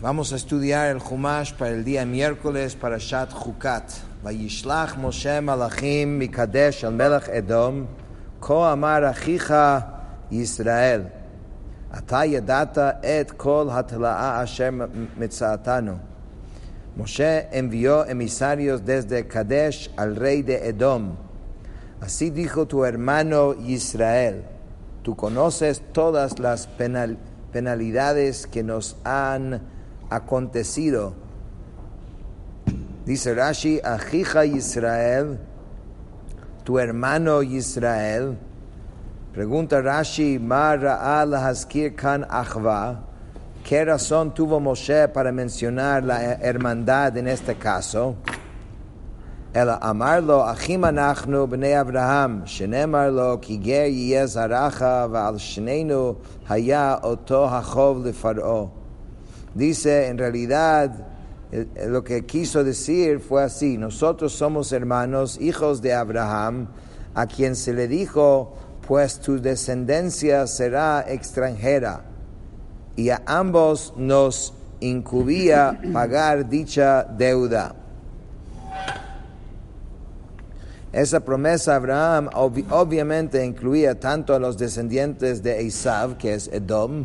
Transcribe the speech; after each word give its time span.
Vamos 0.00 0.32
a 0.32 0.36
estudiar 0.36 0.90
el 0.90 1.02
Humash 1.02 1.54
para 1.54 1.72
el 1.72 1.84
día 1.84 2.06
miércoles 2.06 2.76
para 2.76 2.98
Shat 2.98 3.32
Chukat. 3.32 3.90
Vayishlach 4.22 4.96
Moshe 4.96 5.40
Malachim 5.40 6.18
Mikadesh 6.18 6.84
al 6.84 6.92
Melech 6.92 7.28
Edom, 7.28 7.88
Ko 8.38 8.64
Amar 8.64 9.02
Achicha 9.02 9.86
Yisrael. 10.30 11.10
Ata 11.90 12.24
yadata 12.26 13.00
et 13.02 13.36
kol 13.36 13.70
hatla'a 13.70 14.40
asher 14.40 14.70
mitzaatanu. 14.70 15.98
Moshe 16.96 17.48
envió 17.50 18.06
emisarios 18.06 18.84
desde 18.84 19.26
Kadesh 19.26 19.90
al 19.96 20.14
rey 20.14 20.42
de 20.42 20.68
Edom. 20.68 21.16
Así 22.00 22.30
dijo 22.30 22.68
tu 22.68 22.84
hermano 22.84 23.56
Israel. 23.66 24.44
Tú 25.02 25.16
conoces 25.16 25.82
todas 25.92 26.38
las 26.38 26.68
penalidades 27.50 28.46
que 28.46 28.62
nos 28.62 28.94
han 29.02 29.76
acontecido. 30.10 31.14
Dice 33.04 33.34
Rashi, 33.34 33.80
Ajija 33.82 34.44
Israel, 34.44 35.38
tu 36.64 36.78
hermano 36.78 37.42
Israel. 37.42 38.36
Pregunta 39.32 39.80
Rashi, 39.80 40.38
Mara 40.38 41.20
al 41.20 41.32
Haskir 41.32 41.94
Khan 41.96 42.26
Achva. 42.28 43.04
¿Qué 43.64 43.84
razón 43.84 44.32
tuvo 44.32 44.60
Moshe 44.60 45.08
para 45.08 45.30
mencionar 45.32 46.02
la 46.04 46.34
hermandad 46.34 47.16
en 47.16 47.28
este 47.28 47.54
caso? 47.54 48.16
El 49.54 49.70
amarlo 49.80 50.44
achim 50.44 50.84
anachnu 50.84 51.46
bnei 51.48 51.74
Abraham, 51.74 52.44
shenemar 52.44 53.10
lo 53.10 53.38
ki 53.38 53.58
ger 53.58 53.88
yeh 53.90 54.26
zaracha 54.26 55.08
va'al 55.08 55.38
shnenu 55.38 56.16
haya 56.48 57.00
oto 57.02 57.48
hachov 57.48 58.04
lefar'o. 58.04 58.77
Dice, 59.54 60.08
en 60.08 60.18
realidad, 60.18 61.06
lo 61.86 62.04
que 62.04 62.26
quiso 62.26 62.62
decir 62.62 63.20
fue 63.20 63.42
así, 63.42 63.78
nosotros 63.78 64.32
somos 64.32 64.72
hermanos, 64.72 65.40
hijos 65.40 65.80
de 65.80 65.94
Abraham, 65.94 66.68
a 67.14 67.26
quien 67.26 67.56
se 67.56 67.72
le 67.72 67.88
dijo, 67.88 68.54
pues 68.86 69.20
tu 69.20 69.40
descendencia 69.40 70.46
será 70.46 71.04
extranjera. 71.08 72.04
Y 72.96 73.10
a 73.10 73.22
ambos 73.26 73.94
nos 73.96 74.54
incubía 74.80 75.80
pagar 75.92 76.48
dicha 76.48 77.04
deuda. 77.04 77.74
Esa 80.92 81.20
promesa 81.20 81.76
Abraham 81.76 82.30
obviamente 82.32 83.44
incluía 83.44 84.00
tanto 84.00 84.34
a 84.34 84.38
los 84.38 84.56
descendientes 84.56 85.42
de 85.42 85.60
Esav, 85.66 86.16
que 86.16 86.32
es 86.32 86.48
Edom, 86.48 87.04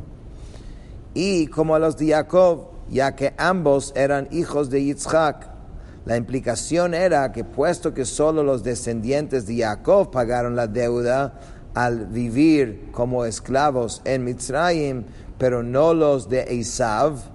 y 1.14 1.48
como 1.48 1.76
a 1.76 1.80
los 1.80 1.98
de 1.98 2.10
Jacob, 2.10 2.70
ya 2.90 3.16
que 3.16 3.34
ambos 3.38 3.94
eran 3.96 4.28
hijos 4.32 4.70
de 4.70 4.84
Yitzhak. 4.84 5.50
La 6.06 6.18
implicación 6.18 6.94
era 6.94 7.32
que 7.32 7.44
puesto 7.44 7.94
que 7.94 8.06
solo 8.06 8.44
los 8.44 8.64
descendientes 8.64 9.48
de 9.48 9.58
Jacob 9.64 10.12
pagaron 10.12 10.56
la 10.56 10.68
deuda 10.68 11.40
al 11.74 12.08
vivir 12.08 12.90
como 12.92 13.26
esclavos 13.26 14.02
en 14.06 14.24
Mitzrayim, 14.24 15.06
pero 15.38 15.64
no 15.64 15.94
los 15.94 16.30
de 16.30 16.60
Esav, 16.60 17.34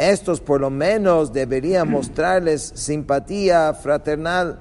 estos 0.00 0.40
por 0.40 0.62
lo 0.62 0.70
menos 0.70 1.32
deberían 1.32 1.90
mostrarles 1.90 2.72
simpatía 2.74 3.74
fraternal. 3.74 4.58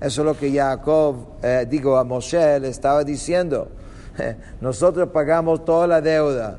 Eso 0.00 0.22
es 0.22 0.26
lo 0.26 0.36
que 0.36 0.52
Jacob, 0.52 1.16
eh, 1.42 1.66
digo 1.68 1.98
a 1.98 2.04
Moshe, 2.04 2.58
le 2.60 2.68
estaba 2.68 3.04
diciendo. 3.04 3.68
Nosotros 4.60 5.10
pagamos 5.10 5.64
toda 5.64 5.86
la 5.86 6.00
deuda, 6.00 6.58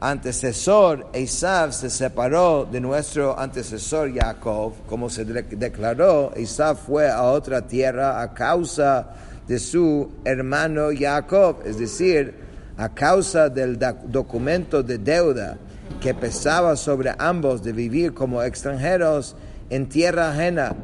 antecesor 0.00 1.06
Esav 1.12 1.72
se 1.72 1.88
separó 1.90 2.68
de 2.70 2.80
nuestro 2.80 3.38
antecesor 3.38 4.12
Jacob, 4.14 4.74
como 4.86 5.08
se 5.08 5.24
declaró, 5.24 6.32
Esav 6.36 6.76
fue 6.76 7.10
a 7.10 7.22
otra 7.22 7.66
tierra 7.66 8.20
a 8.20 8.34
causa 8.34 9.08
de 9.48 9.58
su 9.58 10.10
hermano 10.24 10.88
Jacob, 10.96 11.58
es 11.64 11.78
decir, 11.78 12.34
a 12.76 12.90
causa 12.90 13.48
del 13.48 13.78
documento 14.06 14.82
de 14.82 14.98
deuda 14.98 15.56
que 16.00 16.12
pesaba 16.14 16.76
sobre 16.76 17.14
ambos 17.18 17.62
de 17.62 17.72
vivir 17.72 18.12
como 18.12 18.42
extranjeros 18.42 19.34
en 19.70 19.88
tierra 19.88 20.30
ajena 20.30 20.74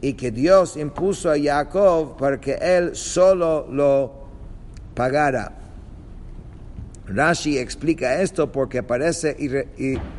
y 0.00 0.14
que 0.14 0.30
Dios 0.30 0.76
impuso 0.76 1.30
a 1.30 1.38
Jacob 1.38 2.16
para 2.16 2.40
que 2.40 2.54
él 2.54 2.96
solo 2.96 3.66
lo 3.70 4.12
pagara. 4.94 5.65
Rashi 7.08 7.58
explica 7.58 8.20
esto 8.20 8.50
porque 8.50 8.82
parece 8.82 9.36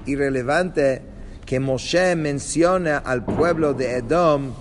irrelevante 0.06 1.02
que 1.46 1.60
Moshe 1.60 2.16
menciona 2.16 2.98
al 2.98 3.26
pueblo 3.26 3.74
de 3.74 3.98
Edom 3.98 4.54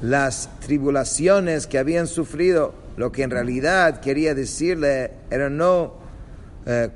las 0.00 0.48
tribulaciones 0.60 1.66
que 1.66 1.78
habían 1.78 2.06
sufrido. 2.06 2.74
Lo 2.96 3.12
que 3.12 3.22
en 3.22 3.30
realidad 3.30 4.00
quería 4.00 4.34
decirle 4.34 5.12
era 5.30 5.48
no 5.48 5.94
eh, 6.66 6.90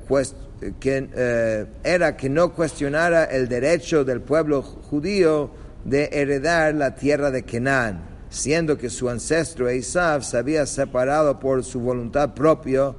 que, 0.80 1.08
eh, 1.14 1.66
era 1.84 2.16
que 2.16 2.28
no 2.28 2.52
cuestionara 2.52 3.24
el 3.24 3.48
derecho 3.48 4.04
del 4.04 4.20
pueblo 4.20 4.62
judío 4.62 5.50
de 5.84 6.10
heredar 6.12 6.74
la 6.74 6.96
tierra 6.96 7.30
de 7.30 7.44
Canaán, 7.44 8.00
siendo 8.30 8.76
que 8.76 8.90
su 8.90 9.08
ancestro 9.08 9.68
Esav 9.68 10.24
se 10.24 10.36
había 10.36 10.66
separado 10.66 11.38
por 11.38 11.62
su 11.62 11.80
voluntad 11.80 12.34
propia 12.34 12.94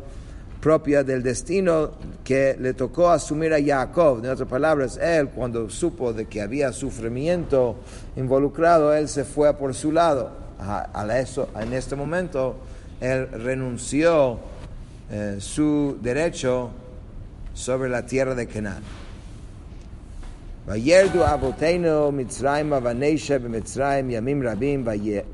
propia 0.63 1.03
del 1.03 1.23
destino 1.23 1.91
que 2.23 2.57
le 2.59 2.73
tocó 2.73 3.11
asumir 3.11 3.53
a 3.53 3.61
Jacob. 3.61 4.25
En 4.25 4.31
otras 4.31 4.49
palabras, 4.49 4.97
él 4.97 5.29
cuando 5.29 5.69
supo 5.69 6.13
de 6.13 6.27
que 6.27 6.41
había 6.41 6.73
sufrimiento 6.73 7.77
involucrado, 8.17 8.95
él 8.95 9.09
se 9.09 9.25
fue 9.25 9.53
por 9.55 9.75
su 9.75 9.91
lado. 9.91 10.31
A, 10.61 11.19
eso, 11.19 11.49
en 11.61 11.73
este 11.73 11.97
momento, 11.97 12.55
él 13.01 13.27
renunció 13.33 14.39
eh, 15.11 15.37
su 15.41 15.99
derecho 16.01 16.71
sobre 17.53 17.91
la 17.91 18.07
tierra 18.07 18.35
de 18.37 18.47
Canaán. 18.47 18.83
וירדו 20.67 21.35
אבותינו 21.35 22.13
מצרימה 22.13 22.79
ונשב 22.83 23.43
במצרים 23.45 24.11
ימים 24.11 24.43
רבים 24.49 24.85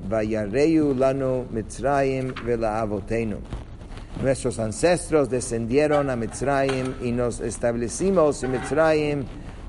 ויראו 0.08 0.94
לנו 0.98 1.44
מצרים 1.50 2.30
ולאבותינו. 2.44 3.36
Nuestros 4.21 4.59
ancestros 4.59 5.29
descendieron 5.29 6.09
a 6.09 6.15
Mitzrayim 6.15 6.93
y 7.01 7.11
nos 7.11 7.39
establecimos 7.39 8.43
en 8.43 8.51
Mitzrayim 8.51 9.25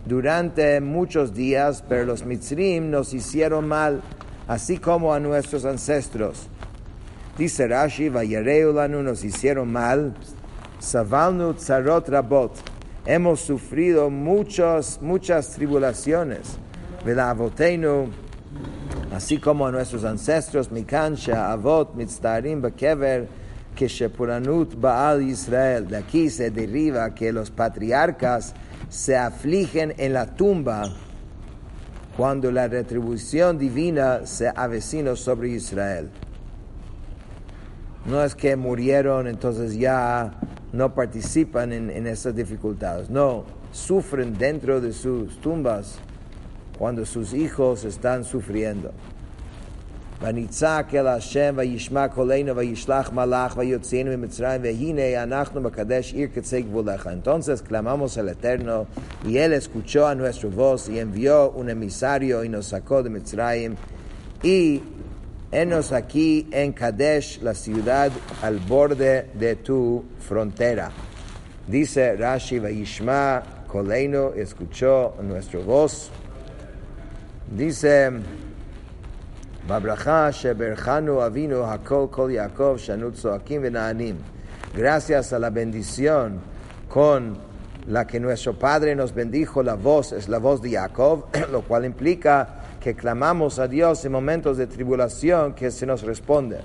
durante 0.06 0.80
muchos 0.80 1.34
días, 1.34 1.82
pero 1.88 2.04
los 2.04 2.24
Mitzrim 2.24 2.90
nos 2.90 3.14
hicieron 3.14 3.66
mal, 3.66 4.02
así 4.46 4.78
como 4.78 5.14
a 5.14 5.20
nuestros 5.20 5.64
ancestros. 5.64 6.48
Dice 7.38 7.66
Rashi, 7.66 8.10
Vayareulanu 8.10 9.02
nos 9.02 9.24
hicieron 9.24 9.72
mal, 9.72 10.14
Savalnu 10.78 11.54
Tzarot 11.54 12.08
Rabot. 12.08 12.52
Hemos 13.06 13.40
sufrido 13.40 14.08
muchos, 14.08 15.00
muchas 15.02 15.50
tribulaciones. 15.50 16.58
Velavotenu, 17.04 18.08
así 19.12 19.38
como 19.38 19.66
a 19.66 19.72
nuestros 19.72 20.04
ancestros, 20.04 20.70
Mikansha, 20.70 21.50
Avot, 21.50 21.94
Mitztarim, 21.94 22.62
Bakever, 22.62 23.28
que 23.74 23.88
Shepuranut 23.88 24.78
Baal 24.80 25.22
Israel. 25.22 25.86
De 25.88 25.96
aquí 25.96 26.30
se 26.30 26.50
deriva 26.50 27.14
que 27.14 27.32
los 27.32 27.50
patriarcas 27.50 28.54
se 28.88 29.16
afligen 29.16 29.94
en 29.98 30.12
la 30.12 30.34
tumba 30.34 30.84
cuando 32.16 32.50
la 32.52 32.68
retribución 32.68 33.58
divina 33.58 34.26
se 34.26 34.48
avecina 34.54 35.16
sobre 35.16 35.48
Israel. 35.50 36.10
No 38.06 38.22
es 38.22 38.34
que 38.34 38.54
murieron, 38.54 39.26
entonces 39.26 39.76
ya 39.76 40.38
no 40.72 40.94
participan 40.94 41.72
en, 41.72 41.90
en 41.90 42.06
esas 42.06 42.36
dificultades. 42.36 43.10
No, 43.10 43.44
sufren 43.72 44.36
dentro 44.36 44.80
de 44.80 44.92
sus 44.92 45.40
tumbas 45.40 45.98
cuando 46.78 47.04
sus 47.06 47.32
hijos 47.32 47.84
están 47.84 48.24
sufriendo. 48.24 48.92
ונצעק 50.21 50.95
אל 50.95 51.07
השם 51.07 51.53
וישמע 51.57 52.07
קולנו 52.07 52.55
וישלח 52.55 53.11
מלאך 53.11 53.57
ויוצאנו 53.57 54.17
ממצרים 54.17 54.61
והנה 54.63 55.23
אנחנו 55.23 55.61
מקדש 55.61 56.13
עיר 56.13 56.27
קצה 56.35 56.61
גבולך. 56.61 57.07
Entonces 57.07 57.61
clamamos 57.61 58.17
al 58.17 58.29
Eterno 58.29 58.85
y 59.25 59.37
Él 59.37 59.53
escuchó 59.53 60.07
a 60.07 60.15
nuestra 60.15 60.49
voz 60.49 60.89
y 60.89 60.99
envió 60.99 61.51
un 61.51 61.69
emisario 61.69 62.43
y 62.43 62.49
nos 62.49 62.67
sacó 62.67 63.01
de 63.03 63.09
Mitzrayim 63.09 63.75
y 64.43 64.81
enos 65.51 65.91
aquí 65.91 66.47
en 66.51 66.73
Kadesh, 66.73 67.41
la 67.41 67.53
ciudad 67.53 68.11
al 68.41 68.59
borde 68.59 69.29
de 69.33 69.55
tu 69.55 70.03
frontera. 70.19 70.91
Dice 71.67 72.15
Rashi, 72.15 72.59
Vayishma, 72.59 73.43
Koleino, 73.67 74.33
escuchó 74.33 75.15
nuestra 75.21 75.59
voz. 75.59 76.09
Dice, 77.55 78.11
Gracias 84.74 85.32
a 85.32 85.38
la 85.38 85.48
bendición 85.48 86.40
con 86.86 87.38
la 87.86 88.06
que 88.06 88.20
nuestro 88.20 88.58
Padre 88.58 88.94
nos 88.94 89.14
bendijo, 89.14 89.62
la 89.62 89.74
voz 89.74 90.12
es 90.12 90.28
la 90.28 90.36
voz 90.36 90.60
de 90.60 90.72
Jacob, 90.72 91.28
lo 91.50 91.62
cual 91.62 91.86
implica 91.86 92.76
que 92.78 92.94
clamamos 92.94 93.58
a 93.58 93.66
Dios 93.66 94.04
en 94.04 94.12
momentos 94.12 94.58
de 94.58 94.66
tribulación 94.66 95.54
que 95.54 95.70
se 95.70 95.86
nos 95.86 96.02
responde. 96.02 96.58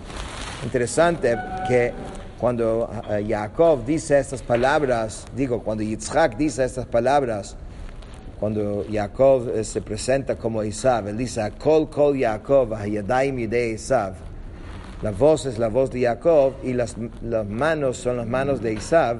Interesante 0.66 1.38
que 1.70 1.94
cuando 2.38 2.90
eh, 3.10 3.26
Jacob 3.30 3.86
dice 3.86 4.20
estas 4.20 4.42
palabras, 4.42 5.26
digo, 5.34 5.64
cuando 5.64 5.84
Yitzhak 5.84 6.36
dice 6.36 6.66
estas 6.66 6.86
palabras, 6.86 7.56
cuando 8.40 8.86
Jacob 8.90 9.52
eh, 9.54 9.64
se 9.64 9.82
presenta 9.82 10.38
como 10.38 10.64
Isav, 10.64 11.10
él 11.10 11.18
dice, 11.18 11.52
Kol 11.58 11.90
Kol 11.90 12.18
Jacob, 12.18 12.76
de 12.78 13.72
Isav. 13.74 14.14
La 15.02 15.12
voz 15.12 15.46
es 15.46 15.60
la 15.60 15.68
voz 15.68 15.92
de 15.92 16.02
Jacob 16.04 16.54
y 16.64 16.74
las, 16.74 16.96
las 17.22 17.46
manos 17.46 17.98
son 17.98 18.18
las 18.18 18.28
manos 18.28 18.62
de 18.62 18.74
Isav. 18.74 19.20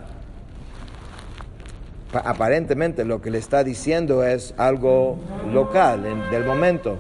Aparentemente 2.14 3.06
lo 3.06 3.22
que 3.22 3.30
le 3.30 3.38
está 3.38 3.64
diciendo 3.64 4.24
es 4.24 4.54
algo 4.58 5.18
local, 5.54 6.04
del 6.32 6.46
momento, 6.46 6.98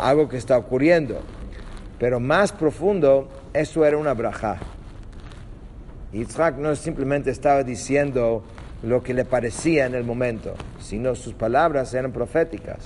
algo 0.00 0.28
que 0.28 0.36
está 0.36 0.56
ocurriendo. 0.56 1.20
Pero 1.98 2.20
más 2.20 2.52
profundo, 2.52 3.28
eso 3.52 3.84
era 3.84 3.98
una 3.98 4.14
braja. 4.14 4.58
Yitzhak 6.12 6.56
no 6.56 6.74
simplemente 6.74 7.30
estaba 7.30 7.62
diciendo, 7.62 8.42
lo 8.83 9.01
que 9.01 9.13
le 9.13 9.25
parecía 9.25 9.85
en 9.85 9.95
el 9.95 10.03
momento, 10.03 10.55
sino 10.79 11.15
sus 11.15 11.33
palabras 11.33 11.93
eran 11.93 12.11
proféticas. 12.11 12.79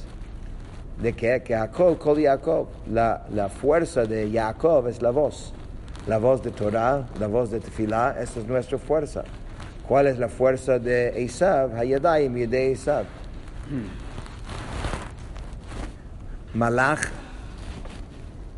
De 1.02 1.14
que, 1.14 1.42
que 1.44 1.56
Jacob, 1.56 1.98
Kol 1.98 2.22
Jacob, 2.22 2.68
la, 2.92 3.26
la 3.34 3.50
fuerza 3.50 4.06
de 4.06 4.30
Jacob 4.32 4.88
es 4.88 5.02
la 5.02 5.12
voz. 5.12 5.54
La 6.08 6.18
voz 6.18 6.44
de 6.44 6.52
Torah, 6.52 7.08
la 7.20 7.28
voz 7.28 7.52
de 7.52 7.60
Tefillah, 7.60 8.22
esa 8.22 8.40
es 8.40 8.48
nuestra 8.48 8.78
fuerza. 8.78 9.24
¿Cuál 9.88 10.08
es 10.08 10.20
la 10.20 10.28
fuerza 10.28 10.78
de 10.78 11.24
Esav? 11.24 11.76
Hayadayim 11.76 12.36
Yedei 12.36 12.74
Esav. 12.74 13.06
Malach, 16.54 17.08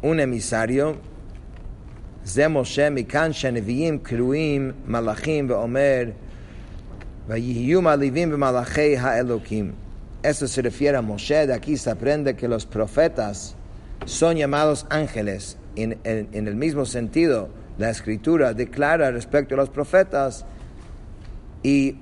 un 0.01 0.19
emisario, 0.19 0.95
זה 2.23 2.47
משה 2.47 2.89
מכאן 2.89 3.33
שהנביאים 3.33 3.99
קרויים 3.99 4.71
מלאכים 4.85 5.49
ואומר 5.49 6.03
eso 10.22 10.48
se 10.48 10.62
refiere 10.62 10.96
a 10.96 11.02
Moshe, 11.02 11.52
aquí 11.52 11.76
se 11.76 11.90
aprende 11.90 12.36
que 12.36 12.48
los 12.48 12.66
profetas 12.66 13.54
son 14.04 14.36
llamados 14.36 14.86
ángeles. 14.90 15.56
En, 15.74 15.98
el 16.04 16.54
mismo 16.54 16.86
sentido, 16.86 17.48
la 17.78 17.90
escritura 17.90 18.54
declara 18.54 19.10
respecto 19.10 19.54
a 19.54 19.58
los 19.58 19.68
profetas 19.68 20.46
y 21.62 21.96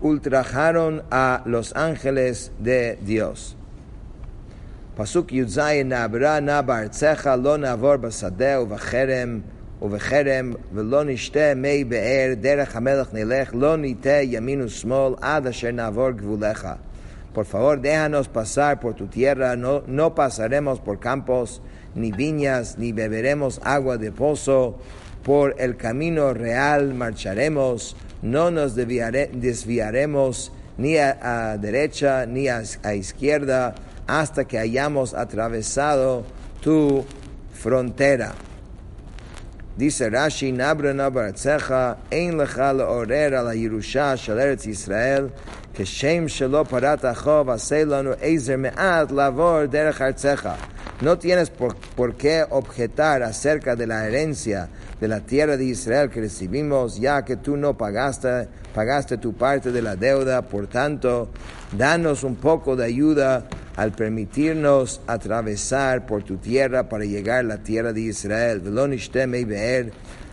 ultrajaron 0.00 1.02
a 1.10 1.42
los 1.46 1.74
ángeles 1.74 2.52
de 2.58 2.98
Dios. 3.02 3.56
Pasuk 4.96 5.30
Yudzayin 5.30 5.88
Nabra 5.88 6.40
Nabar 6.40 6.88
Tzecha 6.90 7.36
Lo 7.36 7.58
Navor 7.58 7.98
Basadeh 8.00 8.58
Uvacherem 8.58 9.42
ובחרם 9.81 10.53
ולא 10.73 11.03
נשתה 11.03 11.53
מי 11.55 11.83
באר 11.83 12.33
דרך 12.41 12.75
המלך 12.75 13.13
נלך 13.13 13.49
לא 13.53 13.77
ניתה 13.77 14.21
ימין 14.21 14.61
ושמאל 14.61 15.13
עד 15.21 15.47
אשר 15.47 15.71
נעבור 15.71 16.11
גבוליך. 16.11 16.67
Por 17.33 17.45
favor, 17.45 17.79
déjanos 17.79 18.27
pasar 18.27 18.81
por 18.81 18.93
tu 18.93 19.07
tierra, 19.07 19.55
no, 19.55 19.83
no 19.87 20.13
pasaremos 20.15 20.81
por 20.81 20.99
campos, 20.99 21.61
ni 21.95 22.11
viñas, 22.11 22.77
ni 22.77 22.91
beberemos 22.91 23.61
agua 23.63 23.97
de 23.97 24.11
pozo. 24.11 24.77
Por 25.23 25.55
el 25.57 25.77
camino 25.77 26.33
real 26.33 26.93
marcharemos, 26.93 27.95
no 28.21 28.51
nos 28.51 28.75
desviare, 28.75 29.29
desviaremos 29.33 30.51
ni 30.77 30.97
a, 30.97 31.51
a, 31.53 31.57
derecha 31.57 32.25
ni 32.25 32.49
a, 32.49 32.63
a 32.83 32.93
izquierda 32.95 33.75
hasta 34.07 34.45
que 34.45 34.57
hayamos 34.57 35.13
atravesado 35.13 36.25
tu 36.59 37.05
frontera. 37.53 38.33
דיסא 39.78 40.08
רש"י 40.12 40.52
נברא 40.52 40.92
נא 40.92 41.08
בארצך, 41.08 41.74
אין 42.12 42.36
לך 42.36 42.62
לעורר 42.74 43.34
על 43.38 43.48
הירושה 43.48 44.16
של 44.16 44.38
ארץ 44.38 44.66
ישראל, 44.66 45.28
כשם 45.74 46.28
שלא 46.28 46.64
פרעת 46.68 47.04
החוב, 47.04 47.50
עשה 47.50 47.84
לנו 47.84 48.10
עזר 48.20 48.56
מעט 48.56 49.12
לעבור 49.12 49.64
דרך 49.64 50.02
ארצך. 50.02 50.48
No 51.02 51.18
tienes 51.18 51.50
por, 51.50 52.14
qué 52.16 52.46
objetar 52.48 53.22
acerca 53.22 53.76
de 53.76 53.86
la 53.86 54.06
herencia 54.06 54.70
de 54.98 55.08
la 55.08 55.20
tierra 55.20 55.58
de 55.58 55.66
Israel 55.66 56.08
que 56.08 56.20
recibimos, 56.20 56.98
ya 56.98 57.22
que 57.22 57.36
tú 57.36 57.58
no 57.58 57.76
pagaste, 57.76 58.48
pagaste 58.74 59.18
tu 59.18 59.34
parte 59.34 59.72
de 59.72 59.82
la 59.82 59.94
deuda, 59.94 60.40
por 60.42 60.68
tanto, 60.68 61.28
danos 61.76 62.24
un 62.24 62.36
poco 62.36 62.76
de 62.76 62.86
ayuda 62.86 63.46
al 63.76 63.92
permitirnos 63.92 65.02
atravesar 65.06 66.06
por 66.06 66.22
tu 66.22 66.38
tierra 66.38 66.88
para 66.88 67.04
llegar 67.04 67.40
a 67.40 67.42
la 67.42 67.58
tierra 67.58 67.92
de 67.92 68.00
Israel. 68.00 68.62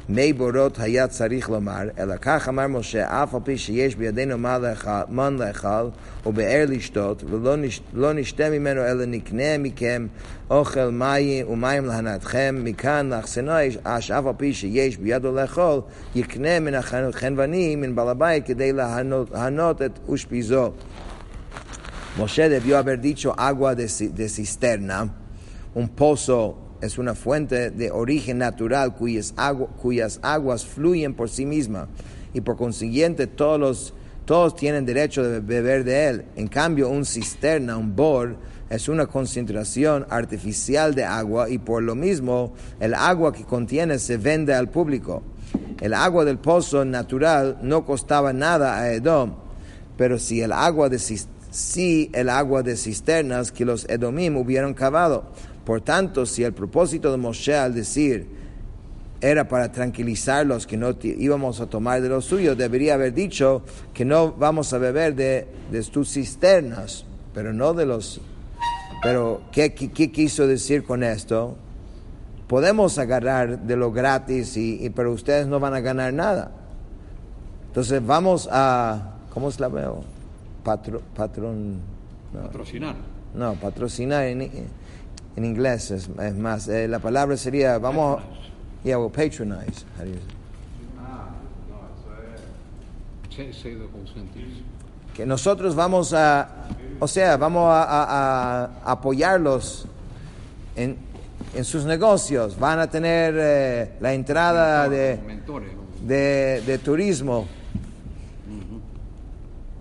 מי 0.10 0.34
בורות 0.34 0.80
היה 0.80 1.08
צריך 1.08 1.50
לומר, 1.50 1.82
אלא 2.00 2.16
כך 2.22 2.50
אמר 2.50 2.68
משה, 2.68 3.24
אף 3.24 3.34
על 3.34 3.40
פי 3.44 3.58
שיש 3.58 3.96
בידינו 3.96 4.38
מן 5.10 5.38
לאכל 5.40 5.88
ובאר 6.26 6.66
לשתות, 6.68 7.24
ולא 7.94 8.14
נשתה 8.14 8.50
ממנו 8.50 8.82
אלא 8.82 9.06
נקנה 9.06 9.58
מכם 9.60 10.08
אוכל 10.50 10.90
מים 10.90 11.50
ומים 11.50 11.86
להנאתכם, 11.86 12.62
מכאן 12.64 13.10
לאחסנו 13.10 13.52
אש 13.84 14.12
אף 14.12 14.26
על 14.26 14.34
פי 14.38 14.54
שיש 14.54 14.98
בידו 14.98 15.32
לאכול, 15.32 15.82
יקנה 16.16 16.60
מן 16.60 16.74
החנווני, 16.74 17.76
מן 17.76 17.96
בעל 17.96 18.10
הבית, 18.10 18.46
כדי 18.46 18.74
להנות 19.34 19.82
את 19.82 20.00
אושפיזו. 20.08 20.72
Moshe 22.18 22.48
debió 22.48 22.78
haber 22.78 22.98
dicho 22.98 23.34
agua 23.36 23.74
de, 23.74 23.88
cisterna, 24.30 25.10
es 26.84 26.98
una 26.98 27.16
fuente 27.16 27.72
de 27.72 27.92
origen 27.92 28.40
natural 28.40 28.94
cuyas, 28.94 29.34
cuyas 29.82 30.20
aguas 30.22 30.66
fluyen 30.66 31.13
por 31.13 31.30
sí 31.30 31.46
misma 31.46 31.88
y 32.34 32.42
por 32.42 32.58
consiguiente 32.58 33.25
todos, 33.25 33.60
los, 33.60 33.94
todos 34.25 34.56
tienen 34.56 34.86
derecho 34.86 35.24
de 35.24 35.40
beber 35.40 35.86
de 35.86 36.08
él. 36.08 36.25
En 36.36 36.48
cambio, 36.48 36.90
un 36.90 37.06
cisterna, 37.06 37.78
un 37.78 37.96
bor, 37.96 38.36
es 38.70 38.90
una 38.90 39.06
concentración 39.06 40.06
artificial 40.10 40.94
de 40.94 41.06
agua 41.06 41.50
y 41.50 41.58
por 41.58 41.84
lo 41.84 41.96
mismo 41.96 42.54
el 42.82 42.94
agua 42.96 43.32
que 43.32 43.46
contiene 43.46 43.98
se 43.98 44.18
vende 44.18 44.54
al 44.54 44.70
público. 44.70 45.24
El 45.80 45.94
agua 45.94 46.25
del 46.25 46.38
pozo 46.38 46.84
natural 46.84 47.60
no 47.62 47.86
costaba 47.86 48.34
nada 48.34 48.78
a 48.80 48.92
Edom, 48.92 49.36
pero 49.96 50.20
si 50.20 50.42
el 50.42 50.52
agua 50.52 50.90
de 50.90 51.00
si 51.54 52.10
el 52.13 52.30
agua 52.30 52.63
de 52.63 52.75
cisternas 52.75 53.52
que 53.52 53.63
los 53.63 53.88
Edomim 53.88 54.36
hubieran 54.38 54.74
cavado. 54.74 55.25
Por 55.65 55.82
tanto, 55.82 56.25
si 56.25 56.43
el 56.43 56.53
propósito 56.53 57.12
de 57.12 57.17
Moshe 57.17 57.55
al 57.55 57.74
decir 57.74 58.27
era 59.22 59.48
para 59.48 59.72
tranquilizarlos 59.72 60.67
que 60.67 60.75
no 60.75 60.96
íbamos 61.01 61.62
a 61.62 61.67
tomar 61.67 62.01
de 62.01 62.10
lo 62.10 62.22
suyo, 62.22 62.55
debería 62.55 62.96
haber 62.96 63.13
dicho 63.13 63.63
que 63.93 64.03
no 64.03 64.34
vamos 64.34 64.74
a 64.74 64.77
beber 64.77 65.15
de, 65.15 65.48
tus 65.91 66.12
cisternas, 66.12 67.05
pero 67.34 67.53
no 67.53 67.74
de 67.74 67.86
los... 67.86 68.20
Pero, 69.01 69.41
¿qué, 69.51 69.74
¿qué, 69.74 70.12
quiso 70.12 70.48
decir 70.48 70.84
con 70.84 71.03
esto? 71.03 71.55
Podemos 72.48 72.98
agarrar 72.98 73.60
de 73.60 73.75
lo 73.75 73.91
gratis, 73.91 74.55
y, 74.58 74.89
pero 74.89 75.12
ustedes 75.12 75.48
no 75.48 75.60
van 75.60 75.74
a 75.74 75.79
ganar 75.79 76.13
nada. 76.13 76.51
Entonces 77.67 78.05
vamos 78.05 78.48
a... 78.51 79.15
¿Cómo 79.34 79.50
es 79.50 79.60
la 79.60 79.67
veo? 79.67 80.03
patro, 80.63 81.01
patron, 81.15 81.79
no. 82.34 82.41
patrocinar. 82.41 82.96
No, 83.36 83.55
patrocinar 83.55 84.25
en, 84.25 84.50
en 85.36 85.46
inglés 85.46 85.92
es, 85.92 86.10
más. 86.38 86.68
Eh, 86.68 86.88
la 86.88 87.00
palabra 87.00 87.38
sería, 87.38 87.78
vamos, 87.78 88.22
yeah, 88.84 88.98
well, 89.00 89.12
patronize. 89.12 89.86
Que 95.13 95.25
nosotros 95.25 95.75
vamos 95.75 96.13
a, 96.13 96.50
o 97.00 97.08
sea, 97.08 97.38
vamos 97.38 97.66
a, 97.68 98.70
apoyarlos 98.86 99.86
en, 100.75 100.98
en 101.56 101.66
sus 101.66 101.86
negocios, 101.86 102.60
van 102.60 102.80
a 102.80 102.88
tener 102.88 103.36
eh, 103.38 103.92
la 104.00 104.13
entrada 104.13 104.88
de, 104.90 105.20
de 106.06 106.78
turismo. 106.80 107.48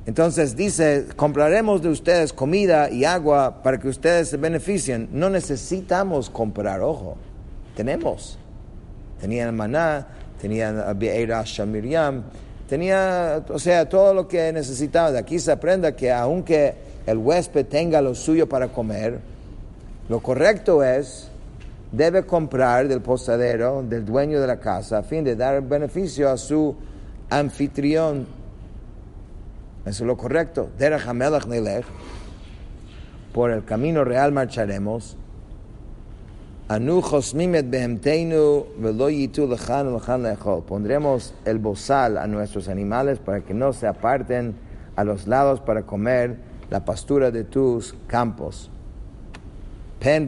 Entonces 0.04 0.56
dice, 0.56 1.06
compraremos 1.14 1.80
de 1.80 1.88
ustedes 1.88 2.32
comida 2.32 2.90
y 2.90 3.04
agua 3.04 3.62
para 3.62 3.78
que 3.78 3.88
ustedes 3.88 4.28
se 4.28 4.36
beneficien. 4.36 5.08
No 5.12 5.30
necesitamos 5.30 6.28
comprar, 6.28 6.80
ojo, 6.80 7.16
tenemos. 7.76 8.38
Tenían 9.20 9.54
maná, 9.54 10.08
tenían 10.40 10.98
Be'era 10.98 11.44
Miriam, 11.66 12.24
tenía, 12.68 13.44
o 13.48 13.58
sea, 13.60 13.88
todo 13.88 14.12
lo 14.12 14.26
que 14.26 14.52
necesitaban. 14.52 15.12
De 15.12 15.20
aquí 15.20 15.38
se 15.38 15.52
aprende 15.52 15.94
que 15.94 16.10
aunque 16.10 16.74
el 17.06 17.18
huésped 17.18 17.66
tenga 17.66 18.02
lo 18.02 18.16
suyo 18.16 18.48
para 18.48 18.68
comer, 18.68 19.20
lo 20.08 20.18
correcto 20.18 20.82
es, 20.82 21.28
debe 21.92 22.24
comprar 22.24 22.88
del 22.88 23.02
posadero, 23.02 23.84
del 23.88 24.04
dueño 24.04 24.40
de 24.40 24.48
la 24.48 24.58
casa, 24.58 24.98
a 24.98 25.02
fin 25.04 25.22
de 25.22 25.36
dar 25.36 25.62
beneficio 25.62 26.28
a 26.28 26.36
su 26.36 26.74
anfitrión. 27.30 28.41
Eso 29.84 30.04
es 30.04 30.06
lo 30.06 30.16
correcto. 30.16 30.70
Por 33.32 33.50
el 33.50 33.64
camino 33.64 34.04
real 34.04 34.32
marcharemos. 34.32 35.16
Pondremos 40.66 41.34
el 41.44 41.58
bozal 41.58 42.18
a 42.18 42.26
nuestros 42.26 42.68
animales 42.68 43.18
para 43.18 43.40
que 43.40 43.54
no 43.54 43.72
se 43.72 43.86
aparten 43.86 44.54
a 44.96 45.04
los 45.04 45.26
lados 45.26 45.60
para 45.60 45.82
comer 45.82 46.36
la 46.70 46.84
pastura 46.84 47.30
de 47.30 47.44
tus 47.44 47.94
campos. 48.06 48.70
Pen 49.98 50.26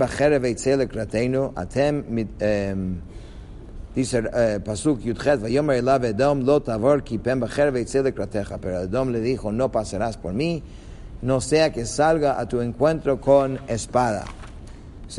דיסר 3.94 4.20
פסוק 4.64 4.98
י"ח, 5.04 5.26
ויאמר 5.40 5.74
אליו 5.74 6.00
אדום 6.08 6.40
לא 6.42 6.60
תעבור 6.64 6.98
כי 7.04 7.18
פן 7.18 7.40
בחרב 7.40 7.74
ויצא 7.74 8.00
לקראתך. 8.00 8.54
פר 8.60 8.82
אדום 8.82 9.08
le 9.08 9.44
נו 9.52 9.72
פסרס 9.72 9.94
pasarás 9.94 10.16
por 10.16 10.32
mí, 10.32 10.62
no 11.22 11.40
sea 11.40 11.70
que 11.70 11.84
salga 11.84 12.40
a 12.40 12.46
tu 12.46 12.56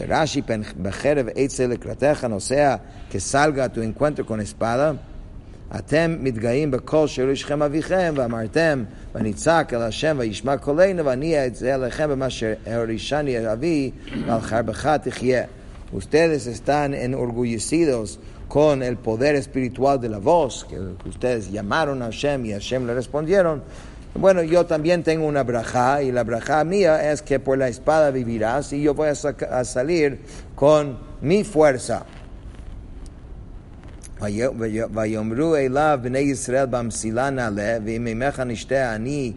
רש"י, 0.10 0.42
פן 0.42 0.62
בחרב 0.82 1.26
יצא 1.36 1.66
לקראתך, 1.66 2.24
נוסע 2.24 2.76
כסלגה 3.10 3.66
tu 3.66 3.78
encuentro 3.78 4.24
קון 4.24 4.40
אספדה 4.40 4.92
אתם 5.76 6.16
מתגאים 6.20 6.72
בכל 6.72 7.08
שאלו 7.08 7.30
אישכם 7.30 7.64
אביכם, 7.64 8.14
ואמרתם, 8.18 8.84
ונצעק 9.16 9.74
אל 9.74 9.82
השם 9.82 10.16
וישמע 10.20 10.58
קולנו, 10.58 11.06
ואני 11.06 11.48
אצא 11.48 11.76
אליכם 11.76 12.10
במה 12.10 12.30
שהורישני 12.30 13.52
אבי, 13.54 13.92
ועל 14.28 14.42
חרבך 14.42 14.88
תחיה. 14.88 15.44
וסטדס 15.98 16.48
אסטן 16.48 16.94
אין 16.94 17.14
אורגויסידוס 17.14 18.18
con 18.49 18.83
el 18.83 18.97
poder 18.97 19.35
espiritual 19.37 20.01
de 20.01 20.09
la 20.09 20.19
voz, 20.19 20.67
que 20.69 20.79
ustedes 21.09 21.51
llamaron 21.51 22.03
a 22.03 22.07
Hashem 22.07 22.47
y 22.47 22.53
Hashem 22.53 22.87
le 22.87 22.95
respondieron. 22.95 23.63
Bueno, 24.15 24.43
yo 24.43 24.67
también 24.67 25.05
tengo 25.05 25.27
una 25.27 25.45
braja 25.45 26.03
y 26.03 26.11
la 26.11 26.25
braja 26.25 26.65
mía 26.65 27.13
es 27.13 27.23
que 27.23 27.39
por 27.39 27.59
la 27.59 27.69
espada 27.69 28.11
vivirás 28.11 28.73
y 28.73 28.83
yo 28.83 28.93
voy 28.93 29.09
a, 29.09 29.15
saca- 29.15 29.57
a 29.61 29.65
salir 29.65 30.19
con 30.57 30.99
mi 31.23 31.45
fuerza. 31.45 32.05
ויאמרו 34.95 35.57
אליו 35.57 35.99
בני 36.03 36.19
ישראל 36.19 36.67
במסילה 36.67 37.31
נעלה, 37.31 37.79
ואם 37.85 38.23
נשתה 38.47 38.95
אני 38.95 39.33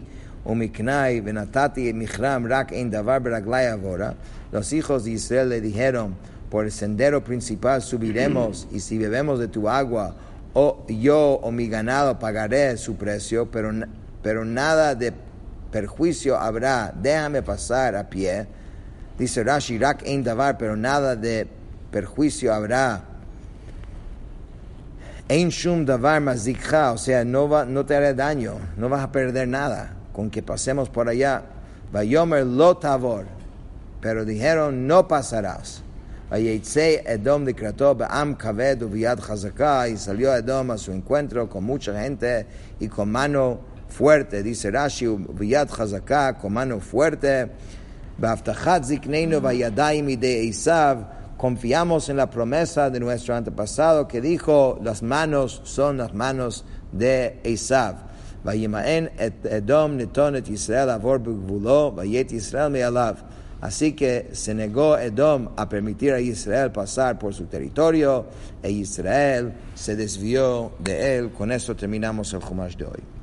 ומקנאי 0.46 1.20
ונתתי 1.24 1.92
מכרם 1.94 2.46
רק 2.50 2.72
אין 2.72 2.90
דבר 2.90 3.18
ברגלי 3.18 3.66
עבורה. 3.66 4.10
Los 4.52 4.72
hijos 4.72 5.04
de 5.04 5.10
Israel 5.10 5.48
le 5.48 5.60
dijeron, 5.60 6.14
por 6.49 6.65
el 6.65 6.71
sendero 6.71 7.23
principal 7.23 7.81
subiremos 7.81 8.67
y 8.71 8.79
si 8.79 8.97
bebemos 8.97 9.39
de 9.39 9.47
tu 9.47 9.69
agua, 9.69 10.15
o 10.53 10.85
yo 10.87 11.39
o 11.43 11.51
mi 11.51 11.67
ganado 11.67 12.17
pagaré 12.17 12.75
su 12.77 12.95
precio, 12.95 13.49
pero, 13.51 13.71
pero 14.23 14.43
nada 14.45 14.95
de 14.95 15.13
perjuicio 15.71 16.37
habrá, 16.37 16.91
déjame 16.95 17.43
pasar 17.43 17.95
a 17.95 18.09
pie. 18.09 18.47
Dice 19.17 19.43
Rashi, 19.43 19.77
rak 19.77 20.07
ein 20.07 20.23
davar, 20.23 20.57
pero 20.57 20.75
nada 20.75 21.15
de 21.15 21.47
perjuicio 21.91 22.53
habrá. 22.53 23.03
Ein 25.27 25.49
shum 25.49 25.85
davar 25.85 26.21
mazikha, 26.21 26.93
o 26.93 26.97
sea, 26.97 27.23
no, 27.23 27.47
va, 27.47 27.65
no 27.65 27.85
te 27.85 27.95
hará 27.95 28.13
daño, 28.13 28.55
no 28.77 28.89
vas 28.89 29.03
a 29.03 29.11
perder 29.11 29.47
nada 29.47 29.93
con 30.13 30.31
que 30.31 30.41
pasemos 30.41 30.89
por 30.89 31.07
allá. 31.07 31.43
Vayomer 31.91 32.45
lo 32.45 32.77
tavor, 32.77 33.25
pero 34.01 34.25
dijeron 34.25 34.87
no 34.87 35.07
pasarás. 35.07 35.83
Vayetze 36.29 37.01
Edom 37.07 37.43
de 37.43 37.53
Be'am 37.53 38.35
Kaved 38.35 38.83
Uviad 38.83 39.19
Chazaka 39.19 39.89
y 39.89 39.97
salió 39.97 40.35
Edom 40.35 40.69
a 40.69 40.77
su 40.77 40.91
encuentro 40.91 41.49
con 41.49 41.63
mucha 41.63 41.99
gente 41.99 42.45
y 42.79 42.87
con 42.87 43.11
mano 43.11 43.59
fuerte, 43.87 44.43
dice 44.43 44.69
Rashi, 44.69 45.07
Uviad 45.07 45.69
Chazaka, 45.69 46.37
con 46.37 46.53
mano 46.53 46.79
fuerte. 46.79 47.49
Be'aftachat 48.19 48.83
Zikneinu 48.83 49.41
Vayadayim 49.41 50.19
de 50.19 50.43
Isav, 50.43 51.35
confiamos 51.35 52.09
en 52.09 52.17
la 52.17 52.29
promesa 52.29 52.91
de 52.91 52.99
nuestro 52.99 53.35
antepasado 53.35 54.07
que 54.07 54.21
dijo, 54.21 54.77
las 54.83 55.01
manos 55.01 55.61
son 55.63 55.97
las 55.97 56.13
manos 56.13 56.63
de 56.91 57.39
Esav. 57.43 57.95
Vayimaen 58.43 59.09
Edom 59.17 59.97
netonet 59.97 60.47
Israel 60.47 60.89
avor 60.91 61.19
b'gvulo, 61.19 61.91
vayet 61.91 62.31
Israel 62.31 62.69
me'alav. 62.69 63.17
Así 63.61 63.93
que 63.93 64.29
se 64.31 64.53
negó 64.53 64.97
Edom 64.97 65.49
a 65.57 65.67
permitir 65.67 66.13
a 66.13 66.21
Israel 66.21 66.71
pasar 66.71 67.19
por 67.19 67.33
su 67.33 67.45
territorio 67.45 68.25
e 68.63 68.71
Israel 68.71 69.53
se 69.75 69.95
desvió 69.95 70.71
de 70.79 71.17
él. 71.17 71.31
Con 71.31 71.51
eso 71.51 71.75
terminamos 71.75 72.33
el 72.33 72.39
Chumash 72.39 72.75
de 72.75 72.85
hoy. 72.85 73.18